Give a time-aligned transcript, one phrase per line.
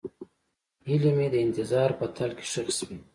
[0.87, 2.97] هیلې مې د انتظار په تل کې ښخې شوې.